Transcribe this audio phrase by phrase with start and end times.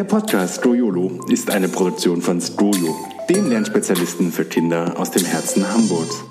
[0.00, 2.96] Der Podcast Stroyolo ist eine Produktion von Stroyo,
[3.28, 6.24] dem Lernspezialisten für Kinder aus dem Herzen Hamburgs.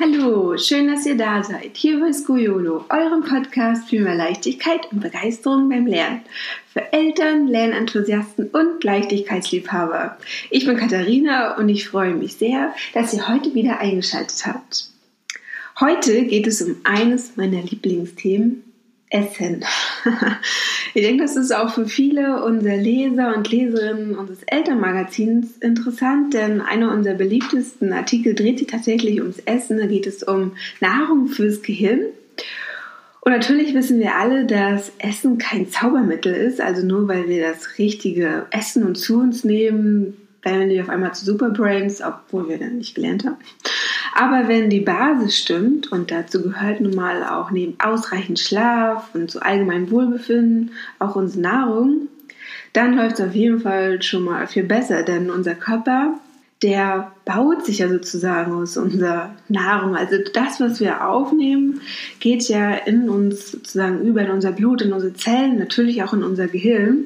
[0.00, 1.76] Hallo, schön, dass ihr da seid.
[1.76, 6.22] Hier bei Skuyolo, eurem Podcast für mehr Leichtigkeit und Begeisterung beim Lernen.
[6.72, 10.16] Für Eltern, Lernenthusiasten und Leichtigkeitsliebhaber.
[10.48, 14.88] Ich bin Katharina und ich freue mich sehr, dass ihr heute wieder eingeschaltet habt.
[15.78, 18.62] Heute geht es um eines meiner Lieblingsthemen,
[19.16, 19.64] Essen.
[20.94, 26.60] ich denke, das ist auch für viele unserer Leser und Leserinnen unseres Elternmagazins interessant, denn
[26.60, 29.78] einer unserer beliebtesten Artikel dreht sich tatsächlich ums Essen.
[29.78, 32.00] Da geht es um Nahrung fürs Gehirn.
[33.20, 36.60] Und natürlich wissen wir alle, dass Essen kein Zaubermittel ist.
[36.60, 41.12] Also nur weil wir das richtige Essen und zu uns nehmen, werden wir auf einmal
[41.12, 43.38] zu Superbrains, obwohl wir dann nicht gelernt haben.
[44.18, 49.30] Aber wenn die Basis stimmt, und dazu gehört nun mal auch neben ausreichend Schlaf und
[49.30, 52.08] zu allgemeinem Wohlbefinden auch unsere Nahrung,
[52.72, 56.18] dann läuft es auf jeden Fall schon mal viel besser, denn unser Körper,
[56.62, 59.94] der baut sich ja sozusagen aus unserer Nahrung.
[59.94, 61.82] Also das, was wir aufnehmen,
[62.18, 66.24] geht ja in uns sozusagen über in unser Blut, in unsere Zellen, natürlich auch in
[66.24, 67.04] unser Gehirn.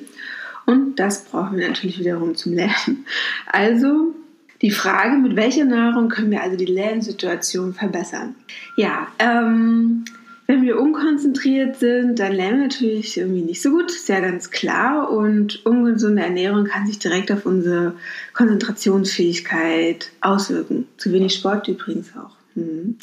[0.65, 3.05] Und das brauchen wir natürlich wiederum zum Lernen.
[3.47, 4.15] Also
[4.63, 8.35] die Frage, mit welcher Nahrung können wir also die Lernsituation verbessern?
[8.77, 10.05] Ja, ähm,
[10.51, 14.51] wenn wir unkonzentriert sind, dann lernen wir natürlich irgendwie nicht so gut, ist ja ganz
[14.51, 15.11] klar.
[15.11, 17.95] Und ungesunde Ernährung kann sich direkt auf unsere
[18.35, 20.89] Konzentrationsfähigkeit auswirken.
[20.97, 22.33] Zu wenig Sport übrigens auch.
[22.57, 22.97] Hm.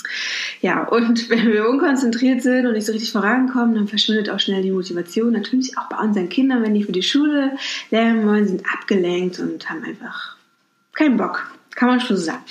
[0.61, 4.61] Ja, und wenn wir unkonzentriert sind und nicht so richtig vorankommen, dann verschwindet auch schnell
[4.61, 5.31] die Motivation.
[5.31, 7.53] Natürlich auch bei unseren Kindern, wenn die für die Schule
[7.91, 10.36] lernen wollen, sind abgelenkt und haben einfach
[10.97, 12.43] kein Bock, kann man schon sagen.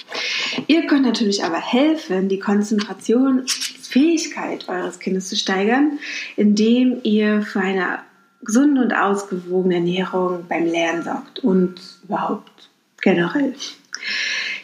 [0.69, 5.98] Ihr könnt natürlich aber helfen, die Konzentrationsfähigkeit eures Kindes zu steigern,
[6.36, 7.98] indem ihr für eine
[8.42, 11.74] gesunde und ausgewogene Ernährung beim Lernen sorgt und
[12.05, 12.70] überhaupt
[13.02, 13.55] generell.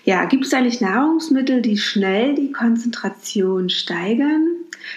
[0.05, 4.47] Ja, gibt es eigentlich Nahrungsmittel, die schnell die Konzentration steigern?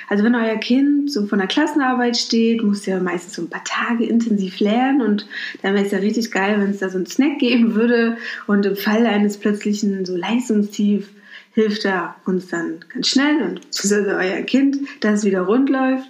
[0.09, 3.63] Also wenn euer Kind so von der Klassenarbeit steht, muss ja meistens so ein paar
[3.63, 5.27] Tage intensiv lernen und
[5.61, 8.17] dann wäre es ja richtig geil, wenn es da so einen Snack geben würde
[8.47, 11.09] und im Fall eines plötzlichen so Leistungstief
[11.53, 13.61] hilft er uns dann ganz schnell und
[14.09, 16.07] euer Kind, dass es wieder rund läuft.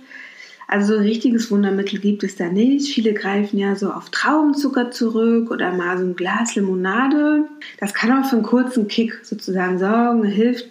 [0.68, 2.94] Also so ein richtiges Wundermittel gibt es da nicht.
[2.94, 7.46] Viele greifen ja so auf Traubenzucker zurück oder mal so ein Glas Limonade.
[7.80, 10.68] Das kann auch für einen kurzen Kick sozusagen sorgen, hilft,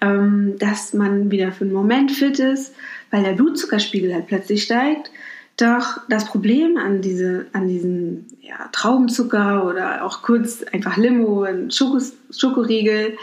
[0.00, 2.74] ähm, dass man wieder für einen Moment fit ist,
[3.10, 5.10] weil der Blutzuckerspiegel halt plötzlich steigt.
[5.56, 12.12] Doch das Problem an, diese, an diesen ja, Traubenzucker oder auch kurz einfach Limo, Schokos,
[12.30, 13.16] Schokoriegel,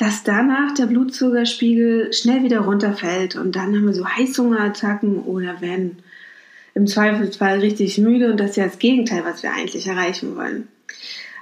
[0.00, 5.98] dass danach der Blutzuckerspiegel schnell wieder runterfällt und dann haben wir so Heißhungerattacken oder werden
[6.74, 10.68] im Zweifelsfall richtig müde und das ist ja das Gegenteil, was wir eigentlich erreichen wollen.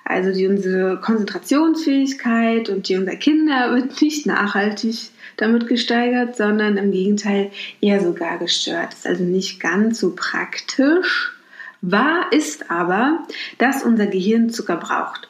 [0.04, 6.90] Also die, unsere Konzentrationsfähigkeit und die unserer Kinder wird nicht nachhaltig damit gesteigert, sondern im
[6.90, 8.92] Gegenteil eher sogar gestört.
[8.92, 11.32] Ist also nicht ganz so praktisch.
[11.80, 13.24] Wahr ist aber,
[13.58, 15.28] dass unser Gehirn Zucker braucht.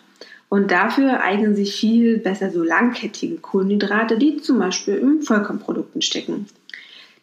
[0.48, 6.46] Und dafür eignen sich viel besser so langkettige Kohlenhydrate, die zum Beispiel in Vollkornprodukten stecken.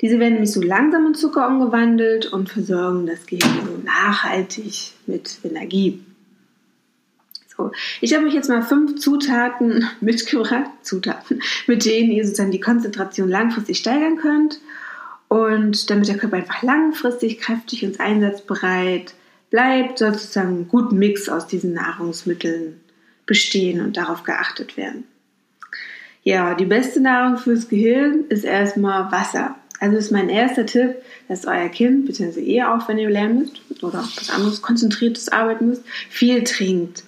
[0.02, 5.40] Diese werden nämlich so langsam in Zucker umgewandelt und versorgen das Gehirn so nachhaltig mit
[5.44, 6.04] Energie.
[7.58, 7.72] So,
[8.02, 13.30] ich habe euch jetzt mal fünf Zutaten mitgebracht, Zutaten, mit denen ihr sozusagen die Konzentration
[13.30, 14.60] langfristig steigern könnt.
[15.28, 19.16] Und damit der Körper einfach langfristig kräftig und einsatzbereit
[19.50, 22.82] bleibt, soll sozusagen einen guten Mix aus diesen Nahrungsmitteln
[23.26, 25.06] bestehen und darauf geachtet werden.
[26.24, 29.56] Ja, die beste Nahrung fürs Gehirn ist erstmal Wasser.
[29.80, 30.96] Also ist mein erster Tipp,
[31.28, 35.68] dass euer Kind, beziehungsweise ihr auch, wenn ihr lernen müsst oder was anderes konzentriertes arbeiten
[35.68, 37.04] müsst, viel trinkt.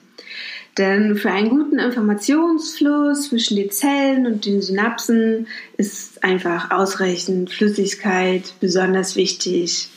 [0.78, 5.48] Denn für einen guten Informationsfluss zwischen den Zellen und den Synapsen
[5.78, 9.90] ist einfach ausreichend Flüssigkeit besonders wichtig.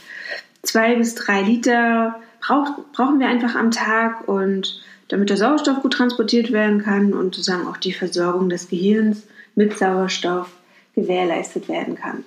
[0.63, 4.81] Zwei bis drei Liter braucht, brauchen wir einfach am Tag und
[5.11, 9.25] damit der Sauerstoff gut transportiert werden kann und sozusagen auch die Versorgung des Gehirns
[9.55, 10.49] mit Sauerstoff
[10.95, 12.25] gewährleistet werden kann.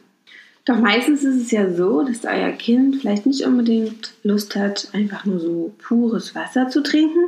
[0.65, 5.25] Doch meistens ist es ja so, dass euer Kind vielleicht nicht unbedingt Lust hat, einfach
[5.25, 7.19] nur so pures Wasser zu trinken.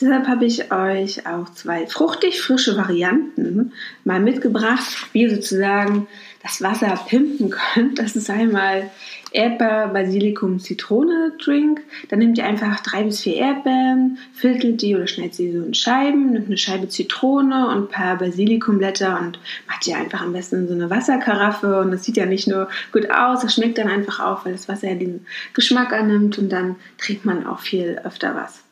[0.00, 3.72] Deshalb habe ich euch auch zwei fruchtig frische Varianten
[4.04, 6.06] mal mitgebracht, wie sozusagen
[6.44, 7.98] das Wasser pimpen könnt.
[7.98, 8.90] Das ist einmal
[9.32, 11.80] Erdbeer, Basilikum, Zitrone Drink.
[12.08, 15.74] Dann nehmt ihr einfach drei bis vier Erdbeeren, viertelt die oder schneidet sie so in
[15.74, 20.56] Scheiben, nimmt eine Scheibe Zitrone und ein paar Basilikumblätter und macht ihr einfach am besten
[20.56, 21.80] in so eine Wasserkaraffe.
[21.80, 24.68] Und das sieht ja nicht nur gut aus, das schmeckt dann einfach auch, weil das
[24.68, 28.62] Wasser ja den Geschmack annimmt und dann trinkt man auch viel öfter was.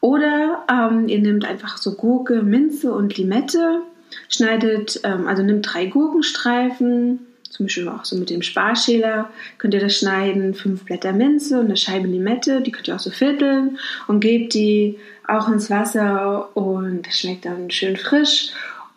[0.00, 3.82] Oder ähm, ihr nehmt einfach so Gurke, Minze und Limette,
[4.28, 7.20] schneidet, ähm, also nimmt drei Gurkenstreifen,
[7.54, 11.66] zum Beispiel auch so mit dem Sparschäler könnt ihr das schneiden, fünf Blätter Minze und
[11.66, 13.78] eine Scheibe Limette, die könnt ihr auch so vierteln
[14.08, 18.50] und gebt die auch ins Wasser und das schmeckt dann schön frisch.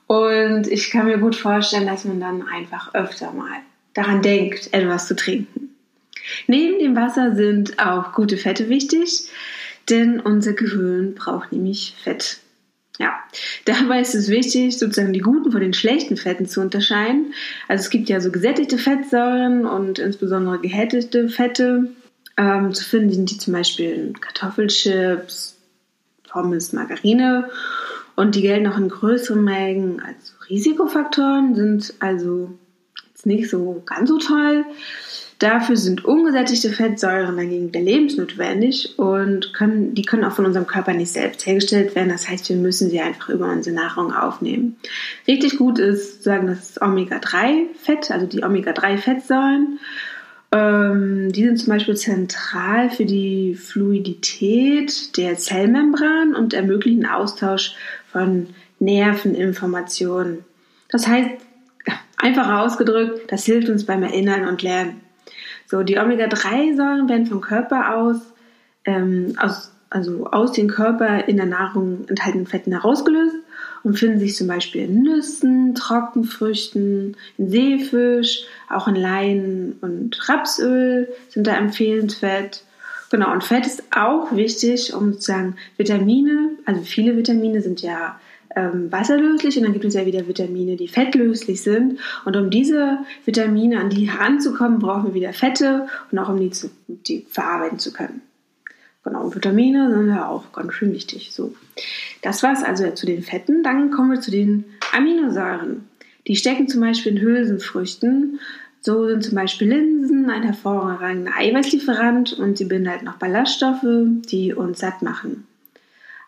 [0.07, 3.59] Und ich kann mir gut vorstellen, dass man dann einfach öfter mal
[3.93, 5.75] daran denkt, etwas zu trinken.
[6.47, 9.29] Neben dem Wasser sind auch gute Fette wichtig,
[9.89, 12.39] denn unser Gehirn braucht nämlich Fett.
[12.99, 13.13] Ja,
[13.65, 17.33] dabei ist es wichtig, sozusagen die guten von den schlechten Fetten zu unterscheiden.
[17.67, 21.91] Also es gibt ja so gesättigte Fettsäuren und insbesondere gehärtete Fette.
[22.37, 25.57] Ähm, zu finden sind die zum Beispiel in Kartoffelchips,
[26.27, 27.49] Pommes, Margarine
[28.15, 32.57] und die gelten auch in größeren Mengen als Risikofaktoren, sind also
[33.17, 34.65] jetzt nicht so ganz so toll.
[35.39, 41.11] Dafür sind ungesättigte Fettsäuren dagegen lebensnotwendig und können, die können auch von unserem Körper nicht
[41.11, 42.09] selbst hergestellt werden.
[42.09, 44.77] Das heißt, wir müssen sie einfach über unsere Nahrung aufnehmen.
[45.27, 49.79] Richtig gut ist, sagen das Omega-3-Fett, also die Omega-3-Fettsäuren.
[50.51, 57.75] Ähm, die sind zum Beispiel zentral für die Fluidität der Zellmembran und ermöglichen Austausch
[58.11, 58.47] von
[58.79, 60.45] Nerveninformationen.
[60.89, 61.29] Das heißt,
[62.17, 65.01] einfach ausgedrückt, das hilft uns beim Erinnern und Lernen.
[65.67, 68.17] So, die Omega-3-Säuren werden vom Körper aus,
[68.85, 73.35] ähm, aus, also aus dem Körper in der Nahrung enthaltenen Fetten herausgelöst
[73.83, 81.09] und finden sich zum Beispiel in Nüssen, Trockenfrüchten, in Seefisch, auch in Leinen und Rapsöl
[81.29, 82.63] sind da empfehlenswert.
[83.09, 88.19] Genau, und Fett ist auch wichtig, um sozusagen Vitamine, also viele Vitamine sind ja
[88.57, 91.99] ähm, wasserlöslich und dann gibt es ja wieder Vitamine, die fettlöslich sind.
[92.25, 96.49] Und um diese Vitamine an die heranzukommen, brauchen wir wieder Fette und auch um die,
[96.49, 98.21] zu, die verarbeiten zu können.
[99.03, 101.31] Genau, und Vitamine sind ja auch ganz schön wichtig.
[101.31, 101.53] So,
[102.23, 103.63] das war es also zu den Fetten.
[103.63, 105.87] Dann kommen wir zu den Aminosäuren.
[106.25, 108.39] Die stecken zum Beispiel in Hülsenfrüchten.
[108.81, 113.85] So sind zum Beispiel Linsen ein hervorragender Eiweißlieferant und sie binden halt noch Ballaststoffe,
[114.29, 115.45] die uns satt machen.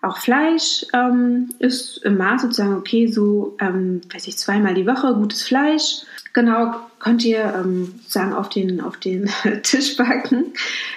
[0.01, 5.13] Auch Fleisch ähm, ist im Maß sozusagen okay, so, ähm, weiß ich, zweimal die Woche
[5.13, 6.03] gutes Fleisch.
[6.33, 9.29] Genau, könnt ihr ähm, sozusagen auf den, auf den
[9.63, 10.53] Tisch packen.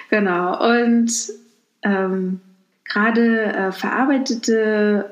[0.09, 1.11] Genau, und
[1.81, 2.39] ähm,
[2.85, 5.11] gerade äh, verarbeitete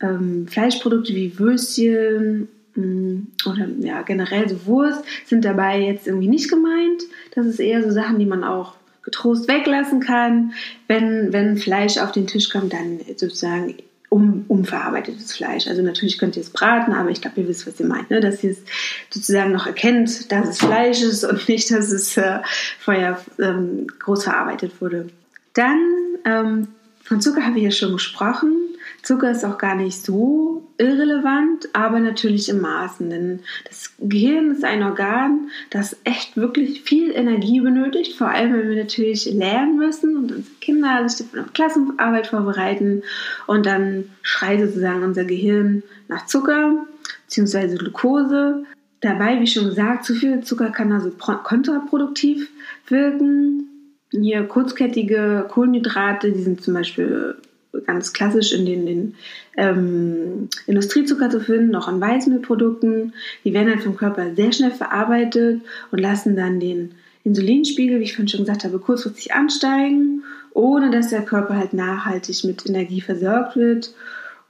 [0.00, 6.48] ähm, Fleischprodukte wie Würstchen mm, oder ja, generell so Wurst sind dabei jetzt irgendwie nicht
[6.48, 7.02] gemeint.
[7.34, 10.52] Das ist eher so Sachen, die man auch getrost weglassen kann.
[10.88, 13.76] Wenn, wenn Fleisch auf den Tisch kommt, dann sozusagen
[14.12, 15.66] um, unverarbeitetes Fleisch.
[15.66, 18.20] Also natürlich könnt ihr es braten, aber ich glaube, ihr wisst, was ihr meint, ne?
[18.20, 18.58] dass ihr es
[19.08, 22.40] sozusagen noch erkennt, dass es Fleisch ist und nicht, dass es äh,
[22.78, 25.08] vorher ähm, groß verarbeitet wurde.
[25.54, 25.80] Dann
[26.26, 26.68] ähm,
[27.02, 28.54] von Zucker habe ich ja schon gesprochen.
[29.02, 33.10] Zucker ist auch gar nicht so irrelevant, aber natürlich im Maßen.
[33.10, 38.68] Denn das Gehirn ist ein Organ, das echt wirklich viel Energie benötigt, vor allem wenn
[38.68, 43.02] wir natürlich lernen müssen und unsere Kinder sich auf Klassenarbeit vorbereiten.
[43.46, 46.86] Und dann schreit sozusagen unser Gehirn nach Zucker
[47.28, 47.76] bzw.
[47.76, 48.64] Glucose.
[49.00, 52.48] Dabei, wie schon gesagt, zu viel Zucker kann also kontraproduktiv
[52.86, 53.68] wirken.
[54.10, 57.36] Hier kurzkettige Kohlenhydrate, die sind zum Beispiel
[57.86, 59.14] ganz klassisch in den, den
[59.56, 63.14] ähm, Industriezucker zu finden, noch an Weißmehlprodukten.
[63.44, 66.92] Die werden halt vom Körper sehr schnell verarbeitet und lassen dann den
[67.24, 72.44] Insulinspiegel, wie ich vorhin schon gesagt habe, kurzfristig ansteigen, ohne dass der Körper halt nachhaltig
[72.44, 73.94] mit Energie versorgt wird.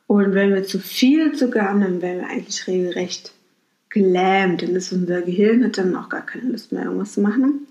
[0.07, 3.33] Und wenn wir zu viel Zucker haben, dann werden wir eigentlich regelrecht
[3.89, 7.67] gelähmt, denn das unser Gehirn hat dann auch gar keine Lust mehr, irgendwas zu machen.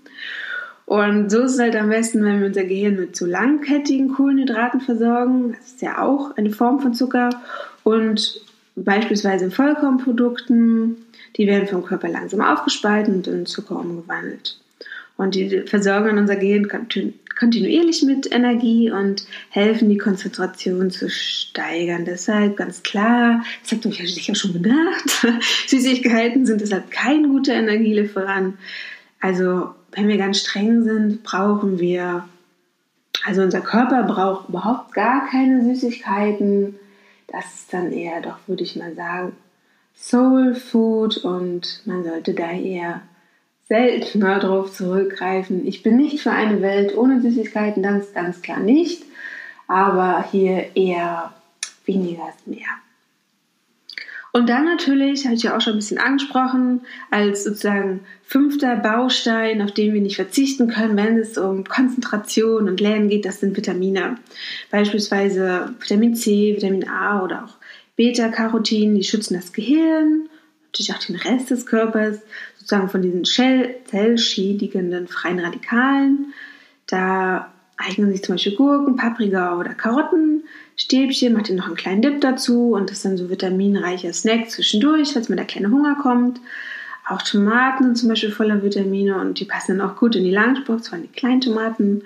[0.92, 4.82] Und so ist es halt am besten, wenn wir unser Gehirn mit zu langkettigen Kohlenhydraten
[4.82, 5.52] versorgen.
[5.52, 7.30] Das ist ja auch eine Form von Zucker.
[7.82, 8.42] Und
[8.76, 10.98] beispielsweise in Vollkornprodukten,
[11.38, 14.60] die werden vom Körper langsam aufgespalten und in Zucker umgewandelt.
[15.16, 16.68] Und die versorgen unser Gehirn
[17.38, 22.04] kontinuierlich mit Energie und helfen, die Konzentration zu steigern.
[22.04, 25.26] Deshalb ganz klar, das habt ihr euch sicher schon gedacht,
[25.68, 28.58] Süßigkeiten sind deshalb kein guter Energielieferant.
[29.22, 32.28] Also wenn wir ganz streng sind, brauchen wir,
[33.24, 36.78] also unser Körper braucht überhaupt gar keine Süßigkeiten.
[37.28, 39.36] Das ist dann eher doch, würde ich mal sagen,
[39.94, 43.02] Soul Food und man sollte da eher
[43.68, 45.66] seltener darauf zurückgreifen.
[45.66, 49.04] Ich bin nicht für eine Welt ohne Süßigkeiten, ganz, ganz klar nicht.
[49.68, 51.32] Aber hier eher
[51.86, 52.68] weniger ist mehr.
[54.34, 59.60] Und dann natürlich, habe ich ja auch schon ein bisschen angesprochen, als sozusagen fünfter Baustein,
[59.60, 63.54] auf den wir nicht verzichten können, wenn es um Konzentration und Lernen geht, das sind
[63.58, 64.16] Vitamine.
[64.70, 67.56] Beispielsweise Vitamin C, Vitamin A oder auch
[67.96, 70.30] Beta-Carotin, die schützen das Gehirn,
[70.66, 72.20] natürlich auch den Rest des Körpers,
[72.56, 76.32] sozusagen von diesen zellschädigenden freien Radikalen.
[76.86, 77.52] Da
[77.86, 80.44] eignen sich zum Beispiel Gurken, Paprika oder Karotten
[80.76, 84.50] Stäbchen, macht ihr noch einen kleinen Dip dazu und das ist dann so vitaminreicher Snack
[84.50, 86.40] zwischendurch, falls mal der kleine Hunger kommt.
[87.08, 90.30] Auch Tomaten sind zum Beispiel voller Vitamine und die passen dann auch gut in die
[90.30, 92.02] Lunchbox, vor allem die kleinen Tomaten.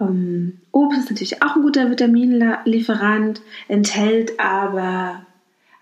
[0.00, 5.24] Ähm, Obst ist natürlich auch ein guter Vitaminlieferant, enthält aber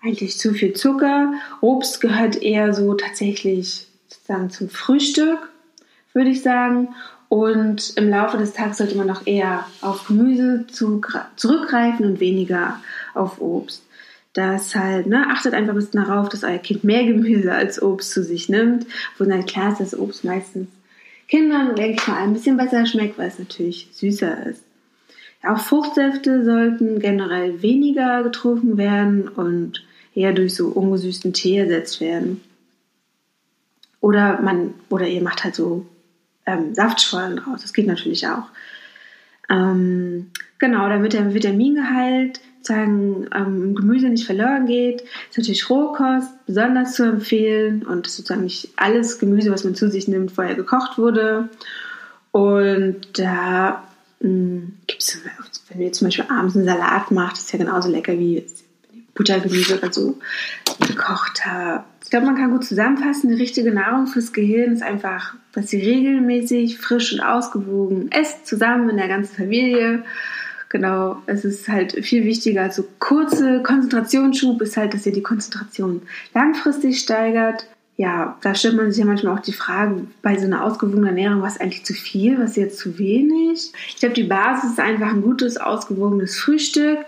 [0.03, 1.33] eigentlich zu viel Zucker.
[1.61, 5.49] Obst gehört eher so tatsächlich sozusagen zum Frühstück,
[6.13, 6.89] würde ich sagen.
[7.29, 12.79] Und im Laufe des Tages sollte man auch eher auf Gemüse zurückgreifen und weniger
[13.13, 13.83] auf Obst.
[14.33, 18.11] Das halt, ne, achtet einfach ein bisschen darauf, dass euer Kind mehr Gemüse als Obst
[18.11, 18.85] zu sich nimmt.
[19.17, 20.67] Wo dann klar ist, dass Obst meistens
[21.27, 24.63] Kindern, denke ich mal, ein bisschen besser schmeckt, weil es natürlich süßer ist.
[25.43, 32.41] Auch Fruchtsäfte sollten generell weniger getrunken werden und eher durch so ungesüßten Tee ersetzt werden.
[34.01, 35.85] Oder man, oder ihr macht halt so
[36.45, 37.61] ähm, Saftschorlen raus.
[37.61, 38.49] Das geht natürlich auch.
[39.49, 46.95] Ähm, genau, damit der Vitamingehalt sagen, ähm, Gemüse nicht verloren geht, ist natürlich Rohkost besonders
[46.95, 51.49] zu empfehlen und sozusagen nicht alles Gemüse, was man zu sich nimmt, vorher gekocht wurde.
[52.31, 53.83] Und da
[54.19, 55.21] hm, gibt es,
[55.69, 58.45] wenn ihr zum Beispiel abends einen Salat macht, ist ja genauso lecker wie
[59.13, 60.17] Buttergemüse oder so
[60.79, 61.94] gekocht habt.
[62.05, 65.81] Ich glaube, man kann gut zusammenfassen, die richtige Nahrung fürs Gehirn ist einfach, dass sie
[65.81, 70.03] regelmäßig, frisch und ausgewogen esst, zusammen in der ganzen Familie.
[70.69, 75.23] Genau, es ist halt viel wichtiger als so kurze Konzentrationsschub ist halt, dass ihr die
[75.23, 76.03] Konzentration
[76.35, 77.65] langfristig steigert.
[77.97, 81.41] Ja, da stellt man sich ja manchmal auch die Frage bei so einer ausgewogenen Ernährung,
[81.41, 83.71] was eigentlich zu viel, was jetzt zu wenig.
[83.87, 86.99] Ich glaube, die Basis ist einfach ein gutes, ausgewogenes Frühstück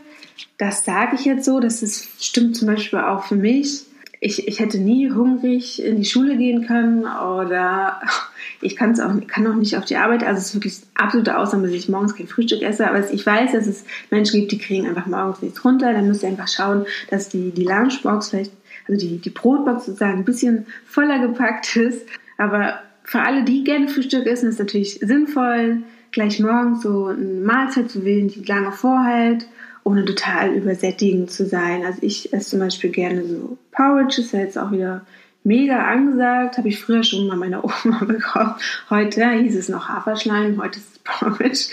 [0.57, 3.83] das sage ich jetzt so, das ist, stimmt zum Beispiel auch für mich.
[4.19, 8.01] Ich, ich hätte nie hungrig in die Schule gehen können oder
[8.61, 10.23] ich kann's auch, kann auch nicht auf die Arbeit.
[10.23, 12.87] Also es ist wirklich absolute Ausnahme, dass ich morgens kein Frühstück esse.
[12.87, 15.93] Aber ich weiß, dass es Menschen gibt, die kriegen einfach morgens nichts runter.
[15.93, 18.51] Dann müsst ihr einfach schauen, dass die, die Lunchbox vielleicht,
[18.87, 22.07] also die, die Brotbox sozusagen ein bisschen voller gepackt ist.
[22.37, 27.41] Aber für alle, die gerne Frühstück essen, ist es natürlich sinnvoll, gleich morgens so eine
[27.41, 29.45] Mahlzeit zu wählen, die lange vorhält
[29.87, 31.85] ohne total übersättigend zu sein.
[31.85, 35.05] Also ich esse zum Beispiel gerne so Porridge, ist ja jetzt auch wieder
[35.43, 38.55] mega angesagt, habe ich früher schon mal meiner Oma bekommen.
[38.89, 41.65] Heute hieß es noch Haferschleim, heute ist es Porridge.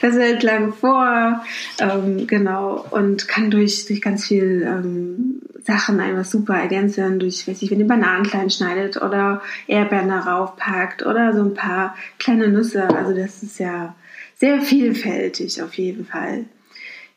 [0.00, 1.44] Das hält lange vor,
[1.78, 7.60] ähm, genau, und kann durch, durch ganz viel ähm, Sachen einfach super ergänzen, durch, weiß
[7.60, 12.48] ich, wenn ihr Bananen klein schneidet oder Erdbeeren darauf packt oder so ein paar kleine
[12.48, 12.88] Nüsse.
[12.88, 13.94] Also das ist ja
[14.36, 16.46] sehr vielfältig auf jeden Fall.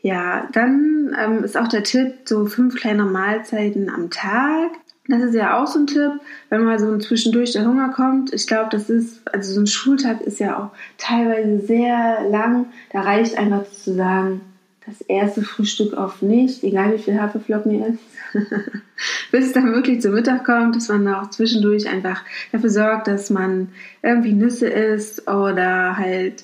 [0.03, 4.71] Ja, dann ähm, ist auch der Tipp, so fünf kleine Mahlzeiten am Tag.
[5.07, 6.11] Das ist ja auch so ein Tipp,
[6.49, 8.33] wenn mal so zwischendurch der Hunger kommt.
[8.33, 12.65] Ich glaube, das ist, also so ein Schultag ist ja auch teilweise sehr lang.
[12.91, 14.41] Da reicht einfach zu sagen,
[14.85, 18.03] das erste Frühstück auf nicht, egal wie viel Haferflocken ihr isst,
[19.31, 23.29] bis es dann wirklich zum Mittag kommt, dass man auch zwischendurch einfach dafür sorgt, dass
[23.29, 23.69] man
[24.01, 26.43] irgendwie Nüsse isst oder halt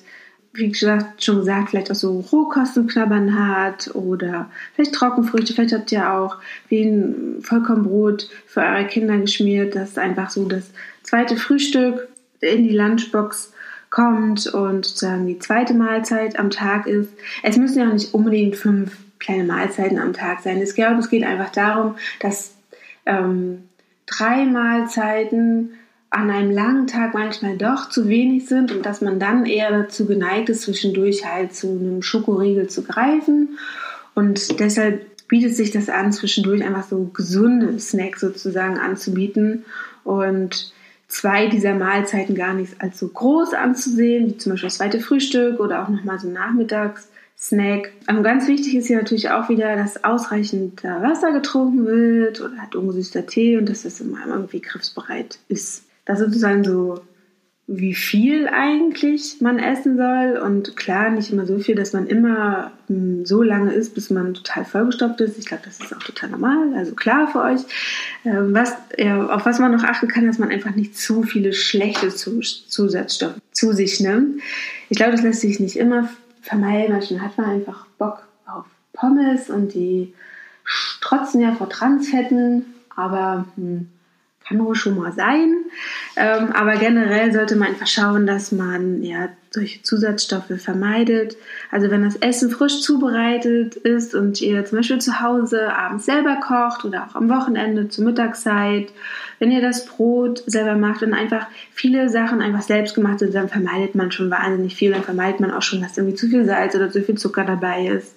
[0.52, 5.52] wie gesagt, schon gesagt, vielleicht auch so Rohkosten knabbern hat oder vielleicht Trockenfrüchte.
[5.52, 6.38] Vielleicht habt ihr auch
[6.68, 10.70] wie ein Vollkornbrot für eure Kinder geschmiert, dass einfach so das
[11.02, 12.08] zweite Frühstück
[12.40, 13.52] in die Lunchbox
[13.90, 17.12] kommt und dann die zweite Mahlzeit am Tag ist.
[17.42, 20.60] Es müssen ja auch nicht unbedingt fünf kleine Mahlzeiten am Tag sein.
[20.60, 22.54] Es geht einfach darum, dass
[23.06, 23.68] ähm,
[24.06, 25.74] drei Mahlzeiten
[26.10, 30.06] an einem langen Tag manchmal doch zu wenig sind und dass man dann eher dazu
[30.06, 33.58] geneigt ist, zwischendurch halt zu einem Schokoriegel zu greifen.
[34.14, 39.64] Und deshalb bietet sich das an, zwischendurch einfach so gesunde Snacks sozusagen anzubieten
[40.02, 40.72] und
[41.06, 45.60] zwei dieser Mahlzeiten gar nicht als so groß anzusehen, wie zum Beispiel das zweite Frühstück
[45.60, 47.92] oder auch nochmal so Nachmittagssnack.
[48.08, 52.74] Und ganz wichtig ist hier natürlich auch wieder, dass ausreichend Wasser getrunken wird oder halt
[52.74, 55.84] ungesüßter Tee und dass das immer irgendwie griffsbereit ist.
[56.04, 57.00] Das ist sozusagen so
[57.72, 60.42] wie viel eigentlich man essen soll.
[60.44, 64.34] Und klar, nicht immer so viel, dass man immer hm, so lange isst, bis man
[64.34, 65.38] total vollgestopft ist.
[65.38, 67.60] Ich glaube, das ist auch total normal, also klar für euch.
[68.24, 71.52] Ähm, was, ja, auf was man noch achten kann, dass man einfach nicht zu viele
[71.52, 74.42] schlechte Zusatzstoffe zu sich nimmt.
[74.88, 76.08] Ich glaube, das lässt sich nicht immer
[76.42, 76.92] vermeiden.
[76.92, 78.64] Manchmal hat man einfach Bock auf
[78.94, 80.12] Pommes und die
[80.64, 82.64] strotzen ja vor Transfetten,
[82.96, 83.86] aber hm,
[84.50, 85.54] kann wohl schon mal sein.
[86.16, 91.36] Ähm, aber generell sollte man einfach schauen, dass man ja solche Zusatzstoffe vermeidet.
[91.70, 96.36] Also wenn das Essen frisch zubereitet ist und ihr zum Beispiel zu Hause abends selber
[96.36, 98.92] kocht oder auch am Wochenende zur Mittagszeit,
[99.38, 103.48] wenn ihr das Brot selber macht und einfach viele Sachen einfach selbst gemacht sind, dann
[103.48, 104.92] vermeidet man schon wahnsinnig viel.
[104.92, 107.86] Dann vermeidet man auch schon, dass irgendwie zu viel Salz oder zu viel Zucker dabei
[107.86, 108.16] ist.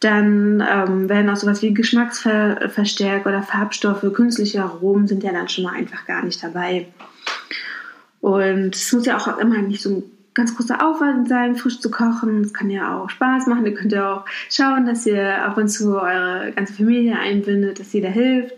[0.00, 5.64] Dann ähm, werden auch sowas wie Geschmacksverstärker oder Farbstoffe, künstliche Aromen sind ja dann schon
[5.64, 6.86] mal einfach gar nicht dabei.
[8.20, 10.02] Und es muss ja auch immer nicht so ein
[10.34, 12.42] ganz großer Aufwand sein, frisch zu kochen.
[12.42, 13.66] Es kann ja auch Spaß machen.
[13.66, 17.92] Ihr könnt ja auch schauen, dass ihr ab und zu eure ganze Familie einbindet, dass
[17.92, 18.54] jeder hilft,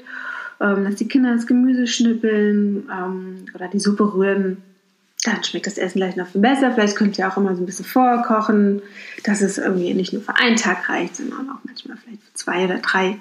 [0.61, 4.59] ähm, dass die Kinder das Gemüse schnippeln ähm, oder die Suppe rühren
[5.25, 6.73] dann schmeckt das Essen gleich noch viel besser.
[6.73, 8.81] Vielleicht könnt ihr auch immer so ein bisschen vorkochen,
[9.23, 12.65] dass es irgendwie nicht nur für einen Tag reicht, sondern auch manchmal vielleicht für zwei
[12.65, 13.19] oder drei.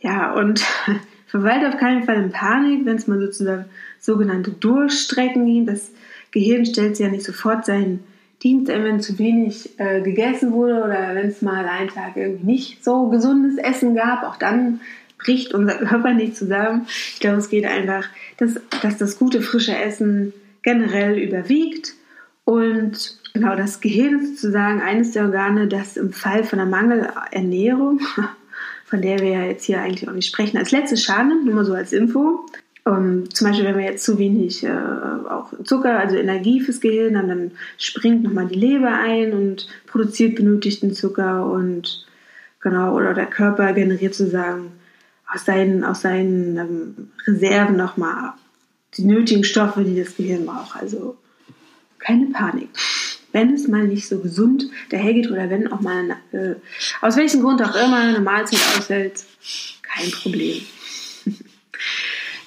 [0.00, 0.64] Ja, und
[1.26, 3.66] verweilt auf keinen Fall in Panik, wenn es mal sozusagen
[3.98, 5.68] sogenannte Durchstrecken gibt.
[5.68, 5.90] Das
[6.30, 8.04] Gehirn stellt sich ja nicht sofort seinen
[8.42, 12.46] Dienst ein, wenn zu wenig äh, gegessen wurde oder wenn es mal einen Tag irgendwie
[12.46, 14.22] nicht so gesundes Essen gab.
[14.22, 14.80] Auch dann
[15.18, 16.86] bricht unser Körper nicht zusammen.
[16.88, 18.06] Ich glaube, es geht einfach,
[18.36, 20.32] dass, dass das gute, frische Essen
[20.62, 21.95] generell überwiegt
[22.46, 28.00] und genau das Gehirn ist sozusagen eines der Organe, das im Fall von einer Mangelernährung,
[28.84, 31.64] von der wir ja jetzt hier eigentlich auch nicht sprechen, als letztes Schaden, nur mal
[31.64, 32.46] so als Info.
[32.84, 37.18] Um, zum Beispiel, wenn wir jetzt zu wenig äh, auch Zucker, also Energie fürs Gehirn
[37.18, 42.06] haben, dann springt nochmal die Leber ein und produziert benötigten Zucker und
[42.60, 44.70] genau, oder der Körper generiert sozusagen
[45.26, 48.34] aus seinen, aus seinen ähm, Reserven nochmal
[48.96, 50.80] die nötigen Stoffe, die das Gehirn braucht.
[50.80, 51.16] Also
[52.06, 52.68] keine Panik.
[53.32, 56.54] Wenn es mal nicht so gesund dahergeht oder wenn auch mal, äh,
[57.00, 59.24] aus welchem Grund auch immer, eine Mahlzeit ausfällt,
[59.82, 60.62] kein Problem.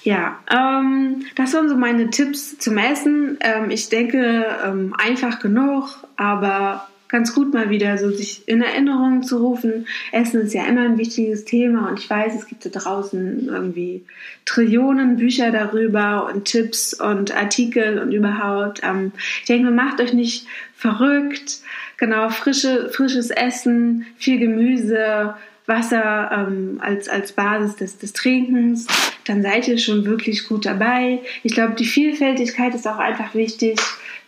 [0.02, 3.38] ja, ähm, das waren so meine Tipps zum Essen.
[3.40, 9.22] Ähm, ich denke, ähm, einfach genug, aber ganz gut mal wieder so sich in Erinnerung
[9.22, 9.86] zu rufen.
[10.12, 14.04] Essen ist ja immer ein wichtiges Thema und ich weiß, es gibt da draußen irgendwie
[14.44, 18.80] Trillionen Bücher darüber und Tipps und Artikel und überhaupt.
[18.82, 21.58] Ähm, ich denke, macht euch nicht verrückt.
[21.96, 25.34] Genau, frische, frisches Essen, viel Gemüse,
[25.66, 28.86] Wasser ähm, als, als Basis des, des Trinkens,
[29.24, 31.20] dann seid ihr schon wirklich gut dabei.
[31.42, 33.78] Ich glaube, die Vielfältigkeit ist auch einfach wichtig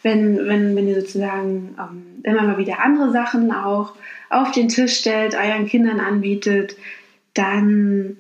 [0.03, 3.95] wenn, wenn, wenn ihr sozusagen ähm, immer mal wieder andere Sachen auch
[4.31, 6.77] auf den Tisch stellt, euren Kindern anbietet,
[7.35, 8.17] dann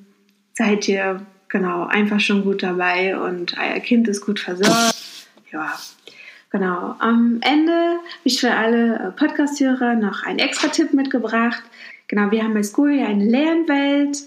[0.55, 4.95] seid ihr genau einfach schon gut dabei und euer Kind ist gut versorgt.
[5.51, 5.79] Ja,
[6.51, 6.97] genau.
[6.99, 11.63] Am Ende habe ich für alle äh, Podcast-Hörer noch einen extra Tipp mitgebracht.
[12.09, 14.19] Genau, wir haben bei School ja eine Lernwelt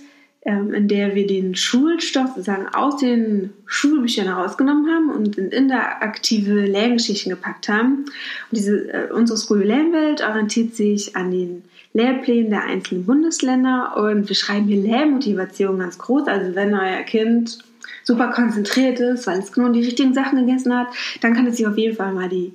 [0.46, 7.32] in der wir den Schulstoff sozusagen aus den Schulbüchern herausgenommen haben und in interaktive Lerngeschichten
[7.32, 8.06] gepackt haben.
[8.06, 8.12] Und
[8.52, 14.36] diese, äh, unsere School Lernwelt orientiert sich an den Lehrplänen der einzelnen Bundesländer und wir
[14.36, 16.28] schreiben hier Lehrmotivation ganz groß.
[16.28, 17.58] Also wenn euer Kind
[18.04, 20.88] super konzentriert ist, weil es nur die richtigen Sachen gegessen hat,
[21.22, 22.54] dann kann es sich auf jeden Fall mal die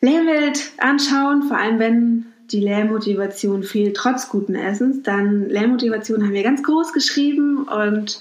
[0.00, 6.42] Lehrwelt anschauen, vor allem wenn die Lehrmotivation fehlt trotz guten Essens, dann Lehrmotivation haben wir
[6.42, 8.20] ganz groß geschrieben und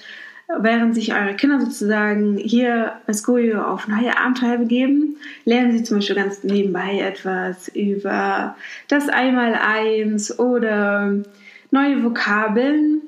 [0.59, 5.97] während sich eure Kinder sozusagen hier bei Skojo auf neue Abenteuer begeben, lernen sie zum
[5.97, 8.55] Beispiel ganz nebenbei etwas über
[8.87, 11.15] das Einmaleins oder
[11.71, 13.01] neue Vokabeln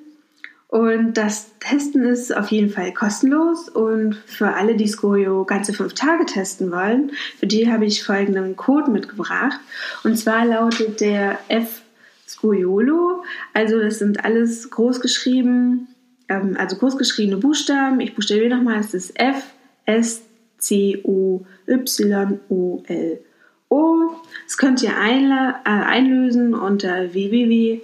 [0.69, 5.93] und das Testen ist auf jeden Fall kostenlos und für alle, die Skojo ganze fünf
[5.93, 9.61] Tage testen wollen, für die habe ich folgenden Code mitgebracht.
[10.03, 11.83] Und zwar lautet der F
[12.27, 13.23] Skojolo.
[13.53, 15.87] Also das sind alles großgeschrieben,
[16.27, 18.01] ähm, also großgeschriebene Buchstaben.
[18.01, 19.53] Ich buchstabiere nochmal, es ist F
[19.85, 20.23] S
[20.57, 23.21] C O Y O L
[23.69, 24.11] O.
[24.45, 27.79] Das könnt ihr äh, einlösen unter www.skojo.de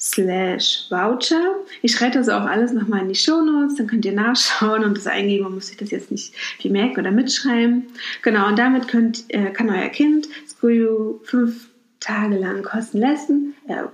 [0.00, 1.56] slash Voucher.
[1.82, 5.06] Ich schreibe das auch alles nochmal in die Shownotes, dann könnt ihr nachschauen und das
[5.06, 7.86] eingeben, man muss sich das jetzt nicht viel merken oder mitschreiben.
[8.22, 11.68] Genau, und damit könnt, äh, kann euer Kind Skuyu fünf
[12.00, 13.84] Tage lang kosten lassen, äh,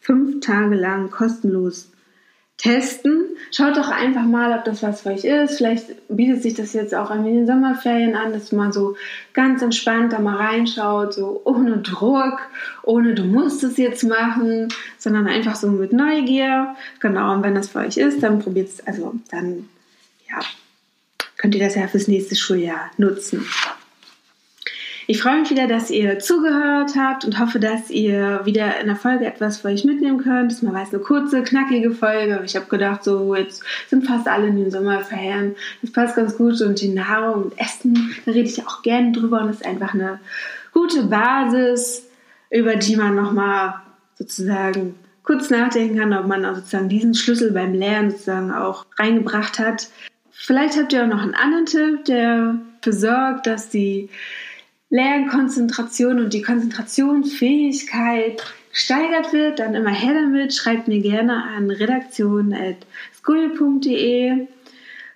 [0.00, 1.90] fünf Tage lang kostenlos
[2.56, 3.36] testen.
[3.50, 5.58] Schaut doch einfach mal, ob das was für euch ist.
[5.58, 8.96] Vielleicht bietet sich das jetzt auch in den Sommerferien an, dass man so
[9.32, 12.38] ganz entspannt da mal reinschaut, so ohne Druck,
[12.82, 16.74] ohne du musst es jetzt machen, sondern einfach so mit Neugier.
[17.00, 19.68] Genau, und wenn das für euch ist, dann probiert es, also dann,
[20.30, 20.40] ja,
[21.36, 23.44] könnt ihr das ja fürs nächste Schuljahr nutzen.
[25.06, 28.96] Ich freue mich wieder, dass ihr zugehört habt und hoffe, dass ihr wieder in der
[28.96, 30.50] Folge etwas für euch mitnehmen könnt.
[30.50, 32.40] Das war eine kurze, knackige Folge.
[32.44, 35.56] Ich habe gedacht, so jetzt sind fast alle in den Sommerferien.
[35.82, 39.40] Das passt ganz gut und die Nahrung und Essen, da rede ich auch gerne drüber
[39.40, 40.20] und das ist einfach eine
[40.72, 42.08] gute Basis,
[42.50, 43.74] über die man nochmal
[44.14, 49.88] sozusagen kurz nachdenken kann, ob man sozusagen diesen Schlüssel beim Lernen sozusagen auch reingebracht hat.
[50.30, 54.08] Vielleicht habt ihr auch noch einen anderen Tipp, der besorgt, dass die
[54.94, 60.54] Lernkonzentration und die Konzentrationsfähigkeit gesteigert wird, dann immer her damit.
[60.54, 64.46] Schreibt mir gerne an redaktion.school.de.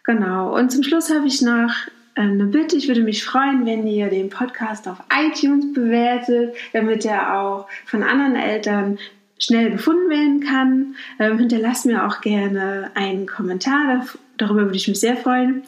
[0.03, 0.59] Genau.
[0.59, 1.71] Und zum Schluss habe ich noch
[2.17, 2.75] ähm, eine Bitte.
[2.75, 8.03] Ich würde mich freuen, wenn ihr den Podcast auf iTunes bewertet, damit er auch von
[8.03, 8.99] anderen Eltern
[9.39, 10.97] schnell gefunden werden kann.
[11.21, 14.09] Ähm, hinterlasst mir auch gerne einen Kommentar.
[14.39, 15.63] Darüber würde ich mich sehr freuen.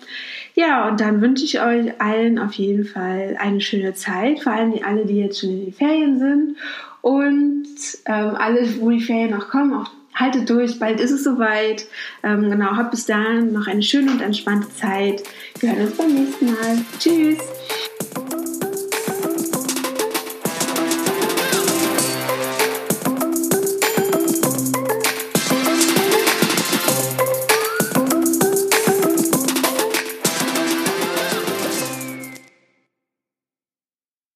[0.54, 4.74] Ja, und dann wünsche ich euch allen auf jeden Fall eine schöne Zeit, vor allem
[4.84, 6.56] alle, die jetzt schon in den Ferien sind
[7.02, 7.66] und
[8.06, 11.86] ähm, alle, wo die Ferien noch kommen, auch haltet durch, bald ist es soweit.
[12.22, 15.22] Ähm, genau, habt bis dahin noch eine schöne und entspannte Zeit.
[15.60, 16.84] Wir hören uns beim nächsten Mal.
[16.98, 17.38] Tschüss!